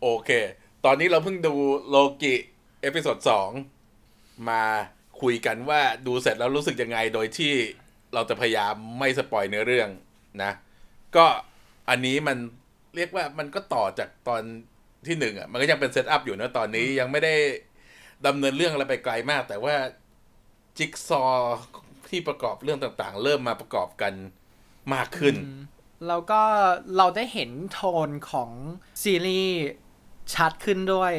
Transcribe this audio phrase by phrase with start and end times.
[0.00, 0.30] โอเค
[0.84, 1.54] ตอนนี้เราเพิ่งดู
[1.88, 3.50] Loki episode สอง
[4.48, 4.62] มา
[5.20, 7.52] คุยกันว่าดูเสร็จแล้วรู้สึกยังไง โดยที่
[8.14, 9.88] เราจะพยายามไม่ spoil เนื้อเรื่อง
[10.42, 10.52] นะ
[11.16, 11.26] ก็
[11.88, 12.38] อันนี้มัน
[12.96, 14.42] เรียกว่ามันก็ต่อจากตอน
[15.06, 17.34] ที่หนึ่งอะ มันก็ยังเป็น setup อยู่นะตอนนี้ยังไม่ได้
[18.26, 19.74] ดำเนินเรื่องอะไรไปไกลมาก แต่ว่า
[20.78, 21.24] จิ๊กซอ
[22.08, 24.12] ที่ประกอบเรื่องต่างๆ เริ่มมาประกอบกัน
[24.94, 25.34] มากขึ้น
[26.08, 26.42] แล้วก็
[26.96, 28.50] เราได้เห็นโทนของ
[29.02, 29.58] ซีรีส์
[30.34, 31.12] ชัดขึ้นด้วย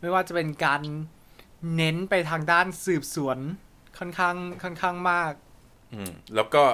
[0.00, 0.80] ไม่ว่าจะเป็นการ
[1.76, 3.38] เน้นไปทางด้านสืบสวน
[3.98, 5.32] ค่อนข้างค่อนข้างมาก
[5.92, 6.64] อืมแล้วก็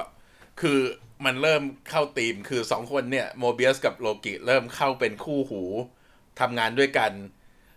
[0.61, 0.79] คือ
[1.25, 5.61] มันเริ่มเข้าตีมคือสองคนเนี่ย Mobius กับโลกิเริ่มเข้าเป็นคู่หู
[6.39, 7.11] ทำงานด้วยกัน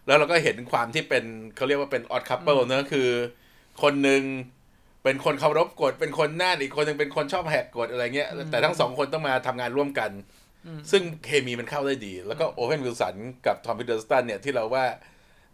[0.06, 1.24] แล้วเราก็เห็นความที่เป็น
[1.56, 3.08] เขาเรียกว่าเป็น odd couple เนอะคือ
[3.82, 4.22] คนหนึ่ง
[5.04, 10.10] เป็นคนเคารพกฎเป็นคนน่านอีกคนหนึ่งเป็นคนชอบแหกกฎอะไรเงี้ย แต่ทั้งสองคนต้องมาทำงานร่วมกัน
[10.90, 13.14] ซึ่งเคมีมันเข้าได้ดี แล้วก็โอเ n นวิลสัน
[13.46, 14.84] กับทอมพิเดอร์สตันเนี่ยที่เราว่า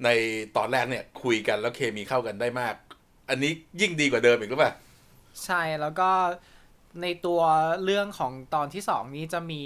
[0.05, 0.09] ใน
[0.57, 2.75] ตอนแรกเนี่ยคุยกันแล้วเคมีเข้ากันได้มาก
[3.29, 4.73] อันนี้ยิ่งดีกว่าเดิมอีกหรือเปล่า
[5.45, 6.11] ใช่แล้วก็
[7.03, 7.41] ในตัว
[7.85, 9.63] เรื่องของตอนที่สองนี้จะมี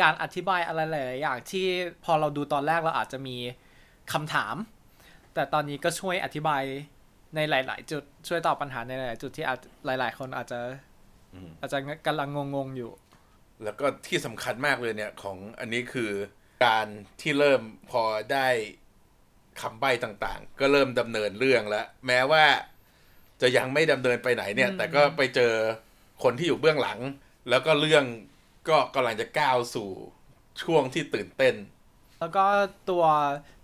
[0.00, 1.66] การอธิบายอะไรหลายๆอย่างที่
[2.04, 3.36] พอเราดูตอนแรกเราอาจจะมี
[4.12, 4.54] คำถาม
[5.34, 6.62] แต่ตอนนี้ก็ช่วยอธิบาย
[7.34, 10.60] ในหลาย ๆ จุดช่วยตอบปัญหาในหลาย ๆ จุดที่อาจหลาย ๆ คนอาจจะ
[11.34, 12.90] อืมอาจจะกำลังงงๆอยู่
[13.64, 16.10] แล้วก็ที่สำคัญมากเลยเนี่ยของอันนี้คือ
[16.64, 16.86] การ
[17.20, 18.48] ที่เริ่มพอได้
[19.60, 22.44] คำใบ้ต่างๆ ก็เริ่มดำเนินเรื่องแล้ว แม้ว่า
[23.42, 25.52] จะยังไม่ดำเนินไปไหนเนี่ย แต่ก็ไปเจอ
[26.22, 26.98] คนที่อยู่เบื้องหลัง
[27.50, 28.04] แล้วก็เรื่อง
[28.68, 29.90] ก็กำลังจะก้าวสู่
[30.62, 31.54] ช่วงที่ตื่นเต้น
[32.18, 32.46] แล้วก็
[32.90, 33.04] ตัว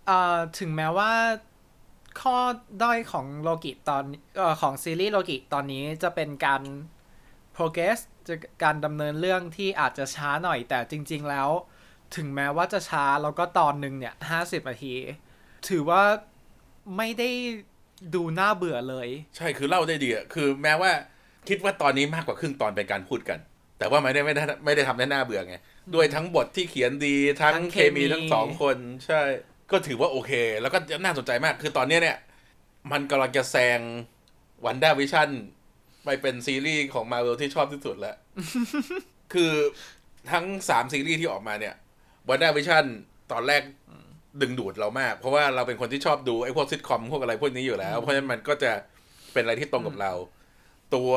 [0.06, 1.12] เอ่อถึงแม้ว่า
[2.20, 2.36] ข้อ
[2.82, 4.04] ด้อยของโลกิตอน
[4.36, 6.62] เอ่อของซีรีส์โลกิตอนนี้จะเป็นการ
[7.56, 8.15] progress จะ
[8.64, 11.48] การดำเนินเรื่องที่อาจจะช้าหน่อยแต่จริง ๆ แล้ว
[12.16, 14.94] ถึงแม้ว่าจะช้าแล้วก็ตอนหนึ่งเนี่ยห้าสิบนาที
[15.68, 16.02] ถือว่า
[16.96, 17.30] ไม่ได้
[18.14, 20.90] ดูน่าเบื่อเลย ใช่คือเล่าได้ดีอะคือแม้ว่า
[21.48, 23.38] คิดว่าตอนนี้มากกว่าครึ่งตอนเป็นการพูดกัน
[23.78, 25.56] แต่ว่าไม่ได้ไม่ได้ไม่ได้ทำได้น่าเบื่อไง
[25.94, 29.20] ด้วยทั้งบทที่เขียนดีทั้งทั้งเคเคมี มีทั้งสองคน ใช่
[29.70, 32.18] ก็ถือว่าโอเค แล้วก็น่าสนใจมากคือตอนเนี้ยเนี่ย
[32.92, 33.80] มันกำลังจะแซง
[34.64, 35.28] WandaVision
[36.06, 38.16] ไปเป็นซีรีส์ของมา r v e l ที่ชอบที่สุดแล้ว
[39.32, 39.52] คือ
[40.32, 41.74] ทั้งสามซีรีส์ที่ออกมาเนี่ย
[42.28, 42.84] WandaVision
[43.32, 43.62] ตอนแรก
[44.40, 48.72] ดึงดูดเรามาก เพราะว่าเราเป็นคนที่ชอบดูไอ้พวกซิทคอมพวกอะไรพวกนี้อยู่แล้ว เพราะฉะนั้นมันก็จะ
[49.32, 50.12] เป็นอะไรที่ตรงกับเรา
[50.94, 51.10] ตัว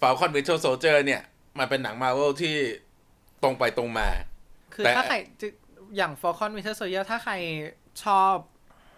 [0.00, 1.22] Falcon Winter Soldier เนี่ย
[1.58, 2.56] มันเป็นหนังมา r v e l ที่
[3.42, 4.08] ตรงไปตรงมา
[4.74, 5.48] คือแต่ถ้าใครจะ
[5.96, 7.34] อย่าง Falcon Winter Soldier ถ้าใคร
[8.04, 8.34] ชอบ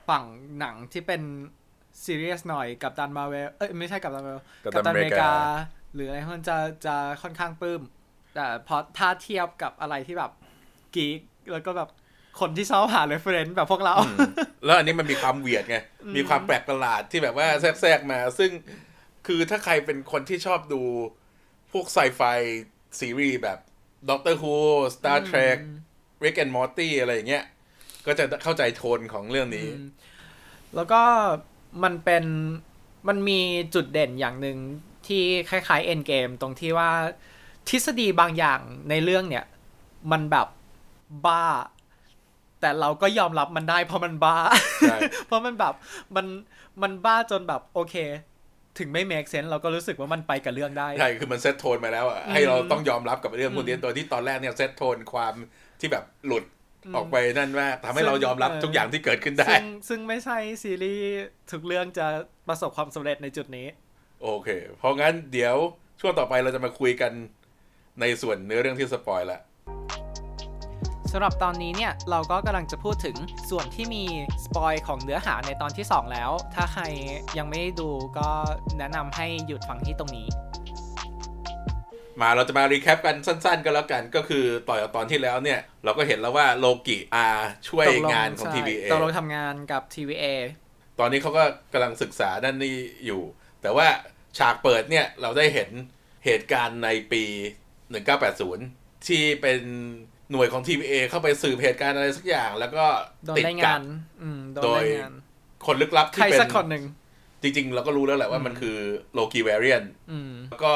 [0.08, 0.25] ฝั่ง
[0.58, 1.22] หนังที่เป็น
[2.04, 5.32] ซีเรียสหน่อยกับดันมาเวลเอ้ยไม่ใช่กับดัน Marvel Captain America
[5.94, 7.82] หรืออะไรพวกนั้นจะจะค่อนข้างปลื้ม
[8.34, 10.32] แต่พอถ้าเทียบกับอะไรที่แบบ
[10.94, 11.20] geek
[11.52, 11.88] แล้วก็แบบ
[12.40, 13.94] คนที่ชอบหา reference แบบพวกเรา
[14.64, 15.76] แล้วอันนี้มันมีความเวียดไง
[16.16, 18.50] มีความแปลกประหลาดที่แบบว่าแทรกๆมา ซึ่ง
[19.26, 20.82] คือถ้าใครเป็นคนที่ชอบดู
[21.72, 22.20] พวกไซไฟ
[23.00, 23.58] ซีรีส์แบบ
[24.08, 24.56] Doctor Who
[24.96, 25.58] Star Trek
[26.24, 27.44] Rick and Morty อะไรอย่างเงี้ย
[28.06, 29.68] ก็จะเข้าใจโทนของเรื่องนี้
[30.74, 31.02] แล้วก็
[31.82, 32.25] มันเป็น
[33.09, 33.41] มันมี
[33.75, 34.59] จุดเด่นอย่างหนึ่ง
[35.06, 36.91] ที่คล้ายๆเอ็นเกมตรงที่ว่า
[37.69, 38.60] ทฤษฎีบางอย่าง
[38.91, 39.44] ในเรื่องเนี่ย
[40.12, 40.49] มันแบบ
[41.26, 41.44] บ้า
[42.60, 44.37] แต่เราก็ยอมรับมันได้เพราะมันบ้า
[44.81, 45.75] ใช่เพราะมันแบบ
[46.16, 46.26] มัน
[46.82, 47.94] มันบ้าจนแบบโอเค
[48.78, 55.34] ถึงไม่ make sense เราก็รู้สึกว่ามันไปกับเรื่องได้ใช่คือมันเซตโทนมาแล้วอะให้เราต้องยอมรับกับเรื่องพวกนี้โดยที่ตอนแรกเนี่ยเซตโทนความ
[55.81, 56.44] ที่แบบหลุด
[56.94, 61.06] ออกไปนั่นว่าทำให้เรายอมรับซึ่งทุกอย่างที่เกิดขึ้นได้ซึ่งซึ่งไม่ใช่ซีรีส์
[61.50, 62.06] ทุกเรื่องจะ
[62.48, 63.66] ประสบความสำเร็จในจุดนี้
[64.22, 64.48] โอเค
[64.78, 65.56] เพราะงั้นเดี๋ยว
[66.00, 67.12] ช่วงต่อไปเราจะมาคุยกัน
[68.00, 69.41] ในส่วนเนื้อเรื่องที่ spoil ละ
[71.12, 73.16] สำหรับตอนนี้เนี่ย เราก็กำลังจะพูดถึง
[73.50, 74.04] ส่วนที่มี
[74.44, 76.84] spoil ของเนื้อหาในตอนที่ 2 แล้ว ถ้าใคร
[77.38, 77.88] ยังไม่ได้ดู
[78.19, 78.28] ก็
[78.78, 80.26] แนะนำให้หยุดฟังที่ตรงนี้
[82.21, 87.27] มาเราจะมา recap กันสั้น ๆ ก็แล้วกันก็คือต่อจากตอนที่แล้วเนี่ย เราก็เห็นแล้วว่าโลกิอา
[87.69, 90.25] ช่วยตกลงานของใช่ TVA ตกลงทำงานกับ TVA
[90.99, 92.76] ตอนนี้เขาก็กำลังศึกษาด้านนี้
[93.06, 93.23] อยู่
[93.62, 93.87] แต่ว่า
[94.38, 95.70] ฉากเปิดเนี่ยเราได้เห็น
[96.25, 97.23] เหตุการณ์ในปี
[97.94, 99.61] 1980 ที่เป็น
[100.31, 102.85] หน่วยของ TVA เข้าไปสืบเหตุการณ์อะไรสักอย่าง แล้วก็
[103.26, 103.82] โดนติดได้กังาบน
[104.23, 105.14] อืมโดนโดยได้งาน
[105.67, 106.85] คนลึกลับใครที่เป็นสักคนหนึ่ง
[107.43, 108.76] จริง ๆ เราก็รู้แล้วแหละว่ามันคือ
[109.14, 110.73] โลกีเวเรียนอืมแล้วก็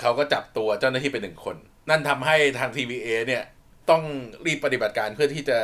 [0.00, 1.56] เขาก็จับตัวเจ้าหน้าที่ไปหนึ่งคน
[1.90, 3.42] นั่นทำให้ทาง TVA เนี่ย
[3.90, 4.02] ต้อง
[4.46, 5.58] รีบปฏิบัติการเพื่อที่จะ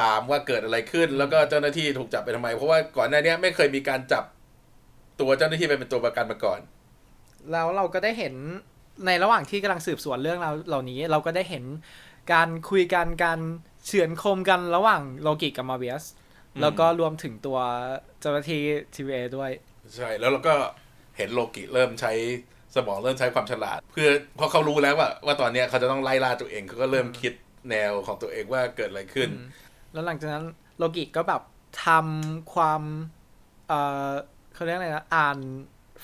[0.00, 4.24] ตามว่าเกิดอะไรขึ้น แล้วก็เจ้าหน้าที่ถูกจับไปทำไม เพราะว่าก่อนหน้านี้ไม่เคยมีการจับ
[5.20, 6.60] ตัวเจ้าหน้าที่ไปเป็นตัวประกันมาก่อน
[7.52, 8.34] แล้วเราก็ได้เห็น
[9.06, 11.64] ในระหว่างที่กำลังสืบสวนเรื่องเราเหล่านี้ เราก็ได้เห็น
[12.32, 13.38] การคุยกันการ
[13.86, 16.04] เฉือนคมกันระหว่างโลกิกับมาเบียส
[16.60, 17.58] แล้วก็รวมถึงตัว
[18.20, 18.60] เจ้าหน้าที่
[18.94, 19.50] ทีวีด้วย
[19.96, 20.54] ใช่ แล้วเราก็
[21.16, 22.12] เห็นโลกิเริ่มใช้
[22.76, 27.32] สมองเริ่มใช้ความฉลาด เพื่อเพราะเขารู้แล้วว่า ว่าตอนเนี้ยเขาจะต้องไล่ล่าตัวเองเขาก็เริ่มคิด
[27.70, 29.28] แนวของตัวเองว่าเกิดอะไรขึ้น
[29.92, 30.44] แล้วหลังจากนั้น
[30.78, 31.42] โลกิก็แบบ
[31.86, 32.82] ทำความ
[33.68, 34.10] เอ่อ
[34.54, 35.38] เขาเรียกอะไรนะอ่าน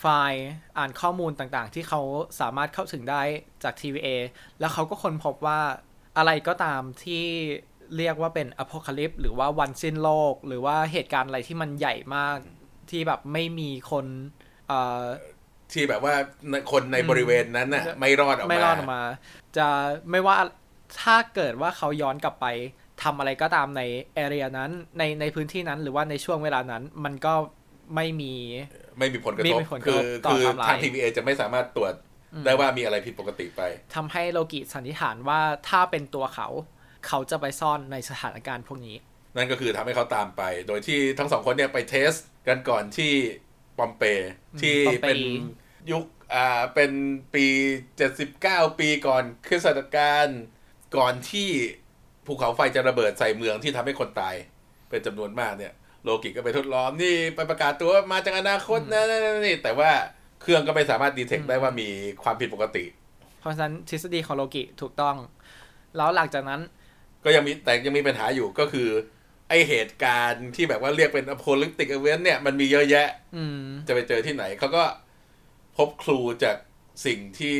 [0.00, 0.46] ไฟล์
[0.78, 2.00] อ่านข้อมูลต่างๆ ที่เขา
[2.40, 3.22] สามารถเข้าถึงได้
[3.64, 4.08] จาก TVA
[4.60, 5.60] แล้วเขาก็ค้นพบว่า
[6.16, 7.24] อะไรก็ตามที่
[7.96, 12.38] เรียกว่าเป็นอ p o c a l y p s e หรือว่าวันสิ้นโลก หรือว่าเหตุการณ์อะไรที่มันใหญ่มาก
[12.90, 14.06] ที่แบบไม่มีคน
[14.68, 15.02] เอ่อ
[15.72, 16.14] ที่แบบว่า
[16.72, 19.02] คนในบริเวณนั้นน่ะไม่รอดออกมาไม่รอดออกมา
[19.56, 19.68] จะ
[20.10, 20.36] ไม่ว่า
[21.02, 22.46] ถ้าเกิดว่าเขาย้อนกลับไป
[23.02, 23.82] ทำอะไรก็ตามใน
[24.14, 27.34] area นั้นในในพื้นที่นั้นหรือว่าในช่วงเวลานั้น มันก็
[27.94, 28.34] ไม่มี
[28.98, 31.94] ไม่มีผลกระทบ ไม่มีผลกระทบต่อคือไทม์ไลน์ทาง TVA จะไม่สามารถตรวจ
[32.44, 33.62] ได้ว่ามีอะไรผิดปกติไป
[33.94, 36.48] ทำให้โลกิสันนิษฐานว่าถ้าเป็นตัวเขา
[37.06, 38.96] เขาจะไปซ่อนในสถานการณ์พวกนี้
[39.36, 42.12] นั่นก็คือทำให้เขาตามไป โดยที่ทั้งสองคนเนี่ยไป test
[42.48, 43.12] กันก่อนที่
[43.78, 44.30] ปอมเปย์
[44.60, 45.20] ที่ปอมเปย์เป็น
[45.90, 46.04] ยุค
[46.34, 46.92] อ่าเป็น
[47.34, 47.46] ปี
[48.12, 50.28] 79 ปีก่อนคริสตศักราช
[50.96, 51.48] ก่อนที่
[52.26, 54.34] ภูเขาไฟจะระเบิดใส่เมืองที่ทำให้คนตาย
[54.90, 55.72] เป็นจำนวนมากเนี่ย
[56.02, 59.90] โลกิก็ไปทดลองนี่ไปประกาศตัวว่ามาจากอนาคตนะนนนี่แต่ว่า
[60.42, 61.88] เครื่องก็ไม่สามารถดีเทคได้ว่ามี
[62.22, 62.84] ความผิดปกติ
[63.40, 65.16] เพราะฉะนั้นทฤษฎีของโลกิถูกต้อง
[65.96, 66.60] แล้วหลังจากนั้น
[67.24, 68.88] ก็ยังมีแต่ยังมีปัญหาอยู่ก็คือ
[69.48, 74.84] ไอเหตุการณ์ที่แบบว่าเรียกเป็น apocalyptic event เนี่ยมันมีเยอะแยะอืมจะไปเจอที่ไหน เขาก็
[75.76, 76.56] พบ clue จาก
[77.06, 77.56] สิ่งที่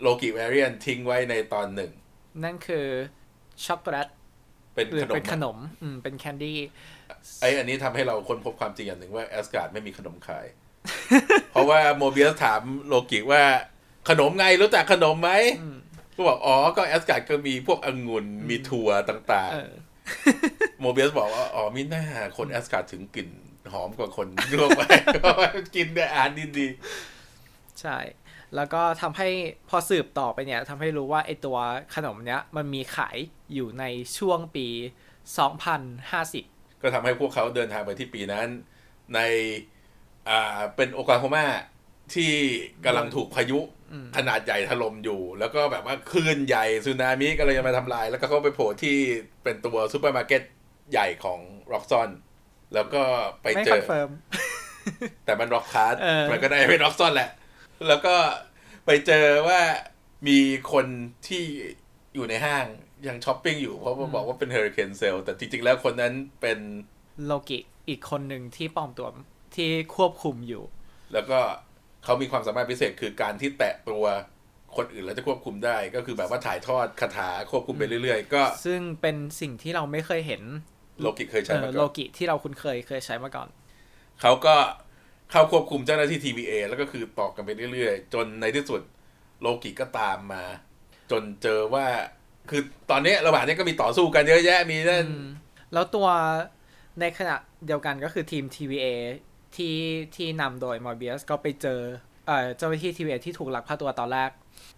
[0.00, 1.90] โลกิแวริ a นทิ้งไว้ในตอนหนึ่ง
[2.44, 2.86] นั่นคือ
[3.64, 4.08] ช็อกโกแลต
[4.74, 6.58] เป็นหรือขนมเป็นขนมอืมเป็น candy
[7.40, 10.46] ไออันนี้ทำให้เราค้นพบความจริงอย่างหนึ่งว่าแอสการ์ดไม่มีขนมขาย
[11.50, 13.42] เพราะว่า Mobius ถามโลกิว่า
[14.08, 15.30] ขนมไงรู้จักขนมไหม
[16.14, 20.53] ก็บอกอ๋อก็แอสการ์ดก็มีพวกองุ่นมีถั่วต่างเออๆ
[20.84, 22.04] โมเบียสบอกว่า อ๋อมิน่า
[22.36, 23.28] คนแอสการ์ดถึงกลิ่น
[23.72, 24.82] หอมกว่าคนทั่วไป
[25.20, 26.66] เพราะว่ากินได้อาหารดี
[27.80, 27.98] ใช่
[28.56, 29.28] แล้วก็ทำให้
[29.68, 31.58] พอสืบต่อไปเนี่ยทำให้รู้ว่าไอตัว
[31.94, 33.16] ขนมเนี้ย มันมีขาย
[33.54, 33.84] อยู่ใน
[34.18, 34.66] ช่วงปี
[35.50, 38.46] 2050ๆก็ทำให้พวกเขาเดินทางไปที่ปีนั้น
[39.14, 39.20] ใน
[40.28, 41.46] อ่าเป็นโอกลาโฮมา
[42.14, 42.32] ที่
[42.84, 43.60] กำลังถูกพายุ
[44.16, 48.96] ขนาดใหญ่ถล่มอยู่ แล้วก็แบบว่าคลื่นใหญ่สึนามิก็เลยจะมาทำลาย แล้วก็เขาไปโผล่ที่
[49.42, 50.42] เป็นตัวซูเปอร์มาร์เก็ต
[50.92, 51.40] ใหญ่ของ
[51.72, 52.08] Roxxon
[52.74, 53.02] แล้วก็
[53.42, 54.10] ไปเจอ ไม่ confirm
[55.24, 57.30] แต่มัน Roxxcart เออมันก็ได้เป็น Roxxon แหละ
[57.88, 58.16] แล้วก็
[58.86, 59.60] ไปเจอว่า
[60.28, 60.38] มี
[60.72, 60.86] คน
[61.26, 61.42] ที่
[62.14, 62.64] อยู่ในห้าง
[63.06, 66.58] ยังช้อปปิ้งอยู่เพราะว่าบอกว่าเป็น hurricane sale แต่จริง ๆ แล้วคนนั้นเป็น
[67.24, 67.58] โลกิ
[67.88, 69.08] อีกคนหนึ่งที่ปลอมตัว
[69.56, 70.64] ที่ควบคุมอยู่
[71.12, 71.38] แล้วก็
[72.04, 74.04] เขามีความสามารถพิเศษคือการที่แตะตัว
[74.76, 80.42] คนอื่นแล้วจะควบคุมได้ ก็คือแบบว่าถ่ายทอดคาถาควบคุมไปเรื่อย ๆ ก็ ซึ่งเป็นสิ่งที่เราไม่เคยเห็น
[81.00, 83.48] โลกิเคยใช้เออมาโลก่อนกิที่เราคุ้นเคยเคยใช้มาก่อน
[84.20, 84.54] เขาก็
[85.30, 88.80] เข้าควบคุมเจ้าหน้าที่ TVA แล้วก็คือต่อกันไปเรื่อยๆ จนในที่สุด
[89.40, 90.44] โลกิก็ตามมา
[91.10, 91.86] จนเจอว่า
[92.50, 95.08] คือตอนนี้ระหว่างนี้ก็มีต่อสู้กันเยอะแยะมีนั่น
[95.72, 96.08] แล้วตัว
[97.00, 97.36] ในขณะ
[97.66, 98.86] เดียวกันก็คือทีม TVA
[99.56, 99.76] ที่
[100.16, 101.80] ที่นำโดยมอร์เบียสก็ไปเจอ
[102.26, 104.30] เอ่อเจ้าหน้าที่ TVA ที่ถูกลักพาตัวตอนแรก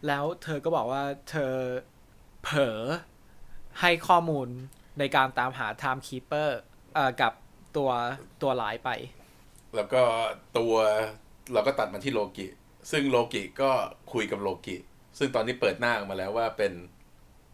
[0.06, 1.52] แล้วเธอก็บอกว่าเธอ
[2.42, 2.80] เผลอ
[3.80, 4.48] ให้ข้อมูล
[4.98, 6.48] ในการตามหา Time Keeper
[6.94, 7.32] เอ่อกับ
[7.76, 7.90] ตัว
[8.42, 8.90] ตัวร้ายไป
[9.76, 10.02] แล้วก็
[10.58, 10.74] ตัว
[11.52, 12.46] เราก็ตัดมาที่โลกิ
[12.90, 13.70] ซึ่งโลกิก็
[14.12, 14.76] คุยกับโลกิ
[15.18, 16.72] ซึ่งตอนนี้เปิดหน้าออกมาแล้วว่าเป็น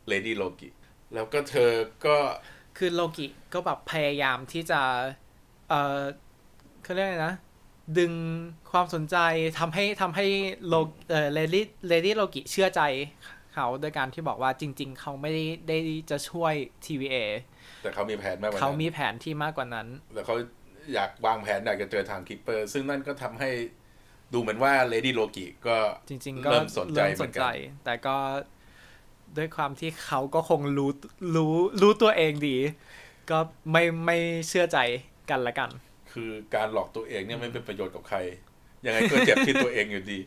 [0.09, 0.69] เลดี้โลกิ
[1.15, 1.71] แล้วก็เธอ
[2.07, 2.17] ก็
[2.79, 4.81] คือโลกิก็แบบพยายามที่จะ
[5.69, 6.01] เออ
[6.83, 7.35] เขาเรียกอะไรนะ
[7.99, 8.13] ดึง
[8.71, 9.17] ความสนใจ
[9.59, 10.27] ทำให้ทำให้
[10.67, 10.75] โล
[11.11, 12.83] เออเลดี้เลดี้โลกิเชื่อใจ
[13.55, 15.79] เขาโดยการที่บอกว่าจริง ๆ เขาไม่ได้ได้
[16.11, 16.55] จะช่วย
[16.85, 17.17] TVA
[17.83, 20.37] แต่เขามีแผนมากกว่าเขานั้นมีแผนที่มากกว่านั้น แล้วเขา
[20.95, 23.51] อยากวางแผนอยากจะเจอ Time Keeper ซึ่งนั่นก็ทำให้
[24.33, 25.77] ดูเหมือนว่าเลดี้โลกิก็
[26.09, 28.17] จริงๆก็เริ่มสนใจเริ่มเหมือนนใจกันแต่ก็
[29.37, 30.91] ด้วยความที่เขาก็คงรู้
[31.37, 32.57] รู้รู้ตัวเองดี
[33.31, 33.39] ก็
[33.71, 34.19] ไม่ไม่
[34.49, 34.79] เชื่อใจ
[35.31, 35.71] กันละกัน
[36.13, 38.19] คือการหลอกตัวเองเนี่ยไม่เป็นประโยชน์กับใคร
[38.87, 40.19] ยังไงก็เจ็บที่ตัวเองอยู่ดี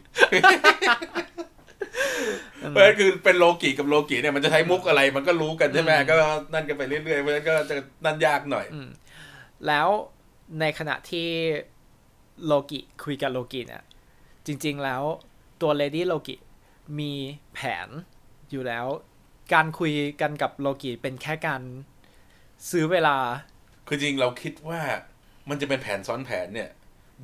[2.70, 6.13] เพราะฉะนั้นคือเป็นโลกิกับโลกิเนี่ยมันจะใช้มุกอะไรมันก็รู้กันใช่ไหมก็
[6.53, 8.89] นั่นกันไปเรื่อยๆเพราะฉะนั้นก็จะนั่นยากหน่อยอืม
[9.67, 9.88] แล้ว
[10.60, 11.27] ในขณะที่
[12.46, 13.84] โลกิคุยกับโลกิเนี่ย
[14.46, 15.03] จริง ๆแล้ว
[15.62, 16.36] ตัวเลดี้โลกิ
[17.00, 17.13] มี
[17.53, 17.89] แผน
[18.51, 18.86] อยู่แล้ว
[19.53, 21.62] การคุยกันกับโลกิเป็นแค่การ
[22.70, 23.17] ซื้อเวลา
[23.88, 24.82] คือจริงเราคิดว่า
[25.50, 26.70] มันจะเป็นแผนซ้อนแผนเนี่ย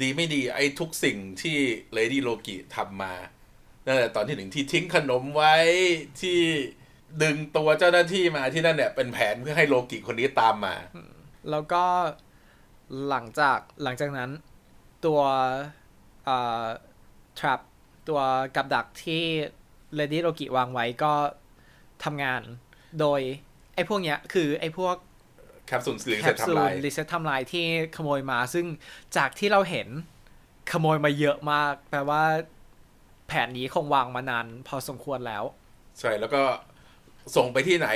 [0.01, 1.58] ดีไม่ดีไอ้ทุกสิ่งที่
[1.93, 3.13] เลดี้โลกิทำมา
[3.86, 5.56] ตั้งแต่ตอนที่หนึ่งที่ทิ้งขนมไว้
[6.22, 6.40] ที่
[7.24, 10.76] ดึงตัวเจ้าหน้าที่มาที่นั่นเนี่ยเป็นแผนเพื่อให้โลกิคนนี้ตามมา
[11.52, 11.84] แล้วก็
[13.10, 14.30] หลังจากหลังจากนั้น
[15.06, 15.22] ตัว
[16.26, 16.66] เอ่อ
[17.40, 17.60] trap
[18.10, 18.22] ตัว
[18.56, 19.24] กับดักที่
[19.96, 21.14] เลดี้โลกิวางไว้ก็
[22.04, 22.42] ทำงาน
[23.00, 23.22] โดย
[23.76, 24.96] ไอ้พวกเนี้ยคือไอ้พวก
[25.68, 28.66] แคปซูลรีแคเซ็ตปซูทำลลายรีเซ็ตทำลายที่ขโมยมา ซึ่ง
[29.18, 29.88] จากที่เราเห็น
[30.72, 32.24] ขโมยมาเยอะมาก แปลว่า
[33.32, 35.44] แผนนี้คงวางมานานพอสมควรแล้ว
[36.00, 36.42] ใช่แล้วก็
[37.36, 37.90] ส่งไปที่ไหน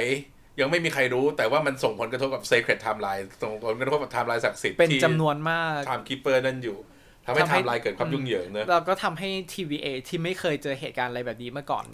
[0.60, 6.77] ยังไม่มีใครรู้แต่ว่ามันส่งผลกระทบกับ Sacred Timeline ส่งผลกระทบกับไทม์ไลน์ศักดิ์สิทธิ์เป็นที่จำนวนมาก Time Keeper นั่นอยู่
[7.25, 11.86] ทำให้ทำไทให้ม์ไลน์เกิดความยุ่งเหยิงเนอะเราก็ทำให้ TVA ที่ไม่เคยเจอเหตุการณ์อะไรแบบนี้มาก่อน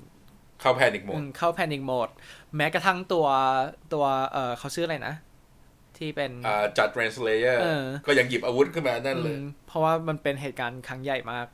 [0.62, 2.10] เข้า panic mode อืมเข้า panic mode
[2.56, 3.28] แม้กระทั่งตัว
[3.94, 5.16] ตัวเออเขาชื่ออะไรนะ
[5.98, 11.48] ที่เป็นอ่า Judge Renslayer เออก็ยังหยิบอาวุธขึ้นมานั่นเลยอืมเพราะว่ามันเป็นเหตุการณ์ครั้งใหญ่มาก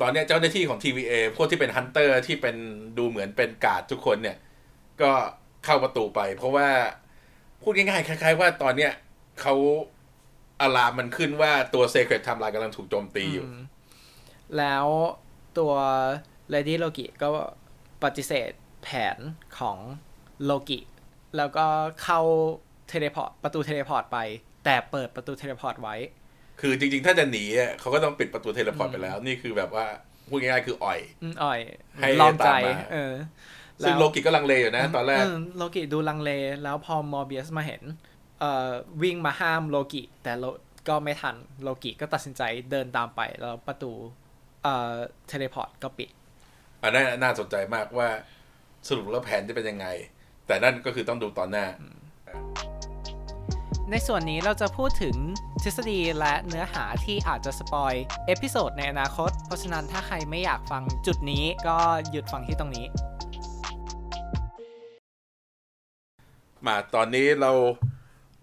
[0.00, 2.56] ตอนนี้เจ้าหน้าที่ของ TVA พวกที่เป็น hunter ที่เป็น
[2.98, 4.36] ดูเหมือนเป็นกาดทุกคนเนี่ย
[5.02, 5.12] ก็
[5.64, 6.68] เข้าประตูไป เพราะว่า
[7.62, 8.92] พูดง่ายๆคล้าย ๆ ว่าตอนเนี้ย
[9.40, 9.54] เขา
[10.60, 13.46] alarm มันขึ้นว่าตัว Sacred Timeline กำลังถูกโจมตีอยู่
[14.58, 14.86] แล้ว
[15.58, 15.72] ตัว
[16.50, 17.28] เลดี้โลกิก็
[18.04, 18.50] ปฏิเสธ
[18.82, 19.18] แผน
[19.58, 19.78] ของ
[20.44, 20.78] โลกิ
[21.36, 21.66] แล้วก็
[22.02, 22.20] เข้า
[22.88, 24.18] teleport ประตู teleport ไป
[24.64, 25.96] แต่เปิดประตู teleport ไว้
[26.60, 29.86] คือจริง ๆ ถ้าจะหนีอะเขาก็ต้องปิดประตู teleport ไปแล้ว นี่คือแบบว่า
[30.28, 31.60] พูดง่ายๆคืออ่อยอืมอ่อย
[31.98, 33.14] ให้ลองใจตามมาเออ
[33.84, 36.30] ซึ่งโลกิก็ลังเลอยู่นะตอนแรกเโลกิดูลังเล
[36.62, 37.82] แล้วพอมอร์เบียสมาเห็น
[38.40, 38.70] เอ่อ
[39.02, 40.44] วิ่งมาห้ามโลกิแต่โล
[40.88, 43.92] ก็ไม่ทันโลกิก็ตัดสินใจเดินตามไปแล้วประตู
[44.62, 44.92] เอ่อ
[45.28, 46.10] teleport ก็ปิด
[46.82, 48.08] อันนั้นน่าสนใจมากว่า
[48.88, 49.86] สรุปแล้วแผนจะเป็นยังไง
[50.46, 51.66] แต่นั่นก็คือต้องดูตอนหน้า
[53.92, 55.16] ในส่วนนี้เราจะพูดถึง
[55.62, 61.78] ทฤษฎีและเนื้อหาที่อาจจะ spoil episode ในอนาคต เพราะฉะนั้นถ้าใครไม่อยากฟังจุดนี้ก็
[62.10, 62.86] หยุดฟังที่ตรงนี้
[66.66, 67.52] มาตอนนี้เรา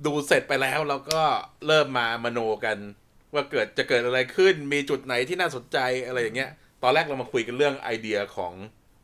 [0.05, 1.21] ดูเสร็จไปแล้วเราก็
[1.67, 2.77] เริ่มมามโนกัน
[3.33, 6.51] ว่าเกิดจะเกิดอะไรขึ้นมีจุดไหนที่น่าสนใจอะไรอย่างเงี้ย
[6.83, 8.53] ตอนแรกเรามาคุยกันเรื่องไอเดียของ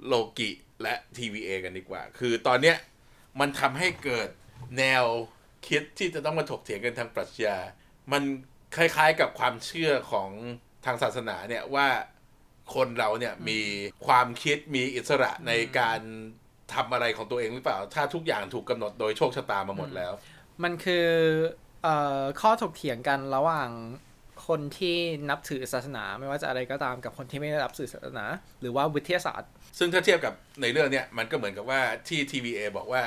[0.06, 0.50] โลกิ
[0.82, 2.78] และ TVA กันดีกว่า คือตอนเนี้ย
[3.40, 4.30] มันทำให้เกิด
[4.80, 5.06] แนว
[5.68, 7.58] คิดที่จะต้องมาถกเถียงกันทางปรัชญา
[8.12, 8.24] มัน
[8.76, 10.30] คล้ายๆกับความเชื่อของ
[10.86, 11.88] ทางศาสนาเนี่ยว่า
[12.76, 13.60] คนเราเนี่ยมี
[14.08, 16.00] ความคิดมีอิสระในการ
[16.74, 20.14] ทำอะไรของตัวเองหรือเปล่า ถ้าทุกอย่างถูกกำหนดโดยโชคชะตามาหมดแล้ว
[20.64, 21.08] มันคือ
[21.84, 23.70] เอ่อข้อถกเถียงกันระหว่าง
[24.48, 24.98] คนที่
[25.30, 28.26] นับถือศาสนา ไม่ว่าจะอะไรก็ตามกับคนที่ไม่ได้นับถือศาสนา
[28.62, 33.02] หรือว่าวิทยาศาสตร์ ซึ่งถ้าเทียบกับในเรื่องเนี้ยมันก็เหมือนกับว่าที่ TVA บอกว่า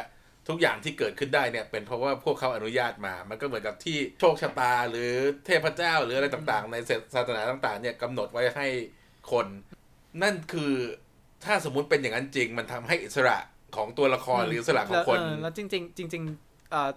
[0.48, 5.12] ทุกอย่างที่เกิดขึ้นได้เนี่ยเป็นเพราะว่าพวกเขาอนุญาตมา มันก็เหมือนกับที่โชคชะตาหรือ
[5.46, 6.76] เทพเจ้าหรืออะไรต่างๆ ใน
[7.14, 8.66] ศาสนาต่างๆ เนี่ยกำหนดไว้ให้
[9.32, 9.46] คน
[10.22, 10.72] นั่นคือ
[11.44, 13.38] ถ้าสมมุติเป็นอย่างนั้นจริง มันทำให้อิสระ
[13.76, 16.90] ของตัวละครหรืออิสระของคนแล้วเออแล้วจริง ๆ จริงๆเอ่อ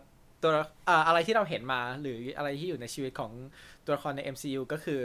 [0.43, 0.51] ตัว
[0.85, 3.31] เอ่ออะไรที่เราเห็นมาหรืออะไรที่อยู่ในชีวิตของ
[3.85, 4.99] ตัวละครใน MCU ก็คือ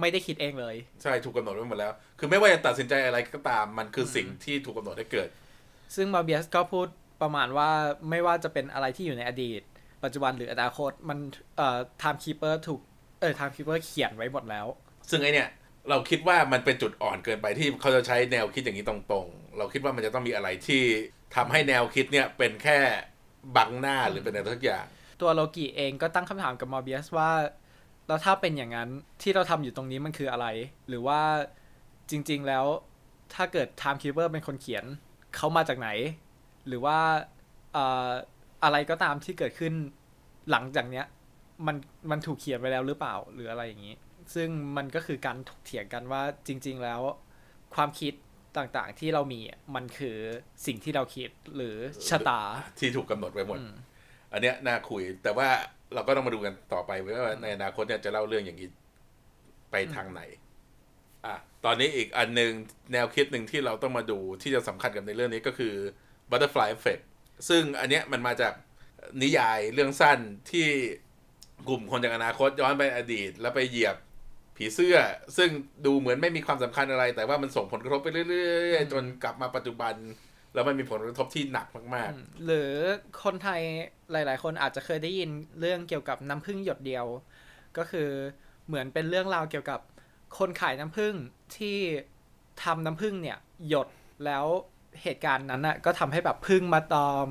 [0.00, 5.28] ไม่ได้คิดเองเลย ใช่ถูกกำหนดไว้หมดแล้ว คือไม่ว่าจะตัดสินใจอะไรก็ตามมันคือสิ่งที่ถูกกำหนดให้เกิด
[5.96, 6.86] ซึ่งมาเบียสก็พูด
[7.22, 7.70] ประมาณว่า
[8.10, 9.62] ไม่ว่าจะเป็นอะไรที่อยู่ในอดีต
[10.04, 11.18] ปัจจุบันหรืออนาคตมัน
[11.56, 12.80] เอ่อ time keeper ถูก
[13.20, 14.66] เออ time keeper เขียนไว้หมดแล้ว
[15.10, 15.48] ซึ่งไอเนี่ย
[15.88, 20.82] เราคิดว่ามันเป็นจุดอ่อนเกินไปที่เขาจะใช้แนวคิดอย่างนี้ตรงๆ เราคิดว่ามันจะต้องมีอะไรที่
[21.36, 22.78] ทำให้แนวคิดเนี่ยเป็นแค่
[23.56, 24.84] บังหน้าหรือเป็นอะไรสักอย่าง
[25.20, 27.30] ตัวโลกิเองก็ตั้งคำถามกับมอร์เบียสว่า
[28.08, 28.88] แล้วถ้าเป็นอย่างนั้น
[29.22, 30.46] ที่เราทำอยู่ตรงนี้มันคืออะไร
[30.88, 31.20] หรือว่า
[32.10, 32.64] จริง ๆแล้ว
[33.34, 34.84] ถ้าเกิด time keeper เป็นคนเขียน
[35.36, 35.88] เขามาจากไหน
[36.68, 36.98] หรือว่า
[37.72, 38.10] เอ่อ
[38.64, 39.72] อะไรก็ตามที่เกิดขึ้น
[40.50, 41.06] หลังจากเนี้ย
[41.66, 41.76] มัน
[42.10, 43.94] มันถูกเขียนไว้แล้วหรือเปล่าหรืออะไรอย่างนี้
[44.34, 47.00] ซึ่งมันก็คือการถกเถียงกันว่าจริง ๆ แล้ว
[47.74, 48.14] ความคิด
[48.56, 50.16] ต่างๆที่เรามีอะมันคือ
[50.66, 51.76] สิ่งที่เราคิดหรือ
[52.08, 52.40] ชะตา
[52.78, 53.72] ที่ถูกกำหนดไว้หมดอืม
[54.32, 55.48] อันเนี้ยน่าคุย แต่ว่า
[55.94, 58.68] เราก็ต้องมาดูกันต่อไปว่าในอนาคตเนี่ยจะเล่าเรื่องอย่างนี้
[59.70, 60.22] ไปทางไหน
[61.26, 62.52] อะตอนนี้อีกอันหนึ่ง
[62.92, 65.74] แนวคิดหนึ่งที่เราต้องมาดูที่จะสำคัญกับในเรื่องนี้ก็คือ
[66.32, 67.02] butterfly effect
[67.48, 68.52] ซึ่งอันเนี้ยมันมาจาก
[69.22, 70.18] นิยายเรื่องสั้น
[70.50, 70.66] ที่
[71.68, 73.96] กลุ่มคนจากอนาคตย้อนไปอดีต แล้วไปเหยียบ
[74.56, 74.96] ผีเสื้อ
[75.36, 75.50] ซึ่ง
[75.86, 79.94] ดูเหมือนไม่มีความสำคัญอะไร แต่ว่ามันส่งผลกระทบไปเรื่อยๆ จนกลับมาปัจจุบัน
[80.54, 82.72] แล้วมันมีผลกระทบที่หนักมากๆ หรือ
[83.22, 83.62] คนไทย
[84.12, 87.06] หลาย ๆ คนอาจจะเคยได้ยินเรื่องเกี่ยวกับน้ำผึ้งหยดเดียว
[87.78, 88.10] ก็คือ
[88.66, 89.80] เหมือนเป็นเรื่องราวเกี่ยวกับ
[90.38, 91.14] คนขายน้ำผึ้ง
[91.56, 91.78] ที่
[92.62, 93.88] ทำน้ำผึ้งเนี่ยหยด
[94.24, 94.46] แล้ว
[95.02, 97.28] เหตุการณ์นั้นน่ะก็ทำให้แบบผึ้งมาตอม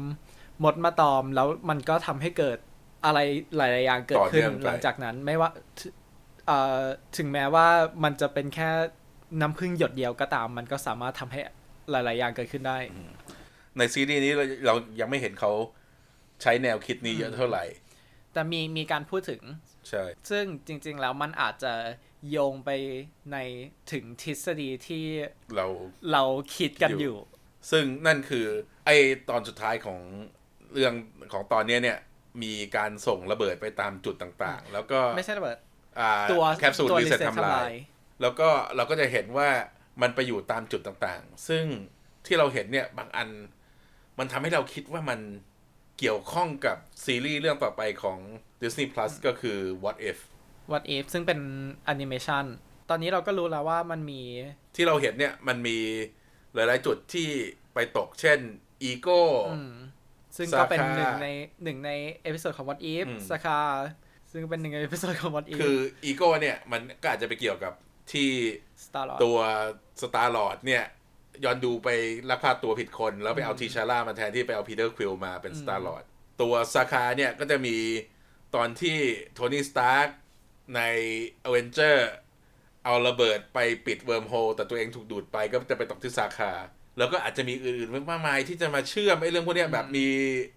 [0.63, 2.57] มดมาตอมแล้วมันก็ทำให้เกิด
[3.05, 3.19] อะไร
[3.57, 5.49] หลาย ๆ อย่างเกิดขึ้นต่อเนื่องไปหลังจากนั้นไม่ว่า
[6.47, 6.79] เอ่อ
[7.17, 7.67] ถึงแม้ว่า
[8.03, 8.69] มันจะเป็นแค่
[9.41, 11.39] น้ำผึ้งหยดเดียวก็ตาม มันก็สามารถทำให้
[11.91, 15.51] หลาย ๆ อย่างเกิดขึ้นได้ๆในซีรีส์นี้เราเรายังไม่เห็นเขา
[16.41, 17.63] ใช้แนวคิดนี้เยอะเท่าไหร่
[18.33, 19.41] แต่มีมีการพูดถึง
[19.89, 21.73] ใช่ ซึ่งจริง ๆ แล้วมันอาจจะ
[22.29, 22.69] โยงไป
[23.31, 23.37] ใน
[23.91, 25.05] ถึงทฤษฎีที่
[25.55, 25.65] เรา
[26.11, 26.23] เรา
[26.57, 27.17] คิดกันอยู่อยู่
[27.71, 28.45] ซึ่งนั่นคือ
[28.85, 28.89] ไอ
[29.29, 29.99] ตอนสุดท้ายของ
[30.73, 30.93] เรื่อง
[31.33, 31.99] ของตอนเนี้ยเนี่ย
[32.43, 35.57] มีการส่งระเบิดไปตามจุดต่างๆ แล้วก็ไม่ใช่ระเบิด
[35.99, 37.71] อ่าตัวแคปซูลตัวรีเซ็ต reset ทำลาย
[38.21, 39.49] แล้วก็เราก็จะเห็นว่า
[40.01, 41.65] มันไปอยู่ตามจุดต่างๆ ซึ่ง
[42.25, 43.29] ที่เราเห็นเนี่ยบางอัน
[44.19, 45.19] มันทำให้เราคิดว่ามัน
[45.99, 48.19] เกี่ยวข้องกับซีรีส์เรื่องต่อไปของ
[48.61, 50.17] Disney Plus ก็คือ What If
[50.71, 51.39] What If ซึ่งเป็น
[51.85, 52.45] แอนิเมชัน
[52.89, 54.21] ตอนนี้เราก็รู้แล้วว่ามันมี
[54.75, 55.77] ที่เราเห็นเนี่ยมันมี
[56.55, 57.29] หลายๆจุดที่
[57.73, 58.39] ไปตกเช่น
[58.89, 59.21] Ego
[59.53, 59.73] อืม
[60.37, 61.27] ซึ่งก็เป็นสาขาหนึ่งใน
[61.63, 61.91] หนึ่งใน
[62.23, 63.59] episode ของ What If อืมสาขา
[64.31, 65.77] ซึ่งเป็นหนึ่งใน episode ของ What If คือ
[66.09, 67.73] Ego เนี่ย มันก็อาจจะไปเกี่ยวกับ
[68.13, 68.31] ที่
[68.83, 69.39] Star Lord ตัว
[70.01, 70.83] Star Lord เนี่ย
[71.43, 71.89] ย้อนดูไป
[72.29, 76.03] ลักพาตัวผิดคน แล้วไปเอาทีชาร่ามาแทนที่ไปเอาพีเตอร์ควิลมาเป็น Star Lord
[76.41, 77.77] ตัว Sakaar เนี่ยก็จะมี
[78.55, 78.97] ตอนที่
[79.33, 80.07] โทนี่สตาร์ก
[80.75, 80.81] ใน
[81.47, 81.97] a v e n g e r
[82.85, 86.51] เอาระเบิดไปปิด wormhole แต่ตัวเองถูกดูดไปก็จะไปตกที่ Sakaar
[86.97, 90.07] แล้วก็อาจจะมีอื่นๆมากมายที่จะมาเชื่อมไอ้เรื่องพวกนี้แบบมี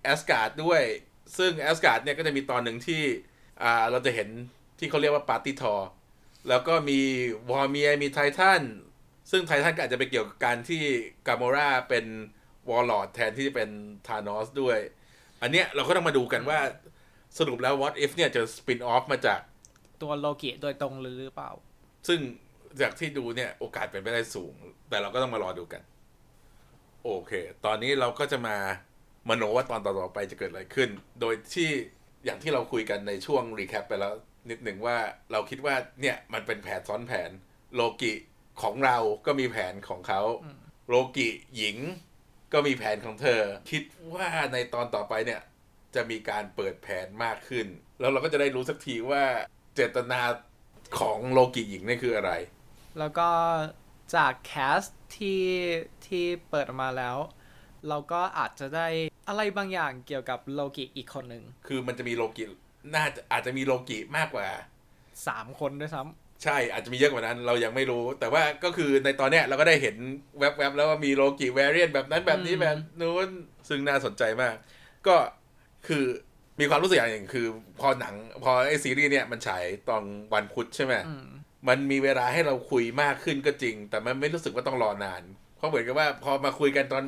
[0.03, 0.83] แอสการ์ดด้วย
[1.39, 3.03] ซึ่งแอสการ์ดเนี่ยก็จะมีตอนหนึ่งที่
[3.63, 4.29] อ่าเราจะเห็น
[4.79, 5.75] ที่เขาเรียกว่า Party Thor
[6.49, 7.01] แล้วก็มี
[7.51, 8.63] Vormir มีไททัน
[9.31, 10.83] ซึ่งไททันก็อาจจะไปเกี่ยวกับการที่
[11.27, 12.05] กาโมราเป็น
[12.69, 13.71] warlord แทนที่จะเป็น
[14.07, 14.79] ธานอสด้วย
[15.43, 16.59] อันเนี้ยเราก็ต้องมาดูกันว่า
[17.39, 19.41] สรุปแล้ว What If เนี่ยจะ spin-off มาจาก
[20.03, 21.51] ตัวโลกิโดยตรงหรือเปล่า
[22.09, 22.21] ซึ่ง
[22.81, 24.55] จากที่ดูเนี่ยโอกาสเป็นไปได้สูง
[24.89, 25.83] แต่เราก็ต้องมารอดูกัน
[27.05, 27.33] โอเค
[27.65, 28.57] ตอนนี้เราก็จะมา
[29.29, 31.71] มโนว่าตอนต่อๆไปจะเกิดอะไรขึ้น โดยที่
[32.25, 34.13] อย่างที่เราคุยกันในช่วง recap ไปแล้ว
[34.51, 34.97] นิดหนึ่งว่า
[35.33, 37.31] เราคิดว่าเนี่ยมันเป็นแผนซ้อนแผน
[37.75, 38.13] โลกิ
[38.63, 38.97] ของเรา
[39.27, 40.23] ก็มีแผนของเขา
[40.89, 41.77] โลกิหญิง
[42.53, 43.83] ก็มีแผนของเธอ คิด
[44.15, 45.41] ว่าในตอนต่อไปเนี่ย
[45.95, 47.67] จะมีการเปิดแผนมากขึ้น
[48.01, 49.25] แล้วเราก็จะได้รู้สักทีว่า
[49.75, 50.21] เจตนา
[50.99, 52.33] ของโลกิหญิงนี่คืออะไร
[52.99, 53.29] แล้วก็
[54.15, 54.83] จากแคส
[55.17, 55.43] ที่
[56.07, 57.17] ที่เปิดออกมาแล้ว
[57.89, 58.89] เราก็อาจจะได้
[59.29, 62.45] อะไรบางอย่างเกี่ยวกับโลกิอีกคนหนึ่ง คือมันจะมีโลกิ
[62.95, 64.47] น่าจะอาจจะมีโลกิมากกว่า
[65.27, 66.03] สามคนด้วยซ้
[66.43, 69.97] ใช่อาจจะมีเยอะกว่านั้นเรายังไม่รู้ แต่ว่าก็คือในตอนเนี้ยเราก็ได้เห็น
[70.39, 73.29] แวบๆแล้วว่ามีโลกิแวรียนแบบนั้นแบบนี้แบบนู้น
[73.69, 74.55] ซึ่งน่าสนใจมาก
[75.07, 75.17] ก็
[75.87, 76.05] คือ
[76.61, 77.47] มีความรู้สึกอย่างหนึ่งคือ
[77.81, 78.15] พอหนัง
[78.45, 80.03] พอไอซีรีส์เนี่ยมันฉายตอน
[80.35, 81.27] วันพุธใช่ไหมำอืม
[81.69, 85.23] มันมีเวลาให้เราคุยมากขึ้นก็จริง แต่มันไม่รู้สึกว่าต้องรอนาน
[85.57, 87.05] เพราะเหมือนกับว่าพอมาคุยกันตอน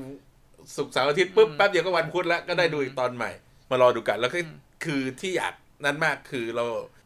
[0.77, 3.31] ศุกร์เสาร์อาทิตย์ปุ๊บแป๊บเดียวก็วันพุธแล้วก็ได้ดูอีกตอนใหม่
[3.71, 4.39] มารอดูกันแล้วก็
[4.85, 5.55] คือที่อยาก
[5.85, 6.65] นั้นมากคือเรา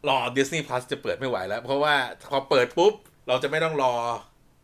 [0.09, 1.95] รอ Disney Plus จะเปิดไม่ไหวแล้ว เพราะว่า
[2.31, 2.93] พอเปิดปุ๊บ
[3.27, 3.93] เราจะไม่ต้องรอ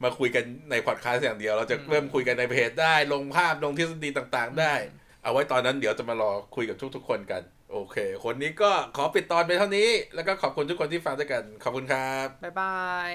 [0.04, 4.74] มาคุยกันในพอดคาสต์อย่างเดียว เราจะเริ่มคุยกันในเพจได้ลงภาพลงทฤษฎีต่างๆ ได้
[5.24, 12.68] เอาไว้ตอนนั้นเดี๋ยวจะมารอคุยกับทุกๆคนกัน โอเค คนนี้ก็ขอปิดตอนไปเท่านี้ แล้วก็ขอบคุณทุกคนที่ฟังด้วยกัน ขอบคุณครับ บ๊ายบา
[13.12, 13.14] ย